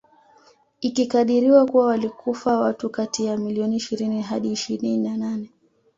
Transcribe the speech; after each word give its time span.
Ikikadiriwa 0.81 1.65
kuwa 1.65 1.85
walikufa 1.85 2.59
watu 2.59 2.89
kati 2.89 3.25
ya 3.25 3.37
milioni 3.37 3.75
ishirini 3.75 4.21
hadi 4.21 4.51
ishirini 4.51 4.97
na 4.97 5.17
nane 5.17 5.49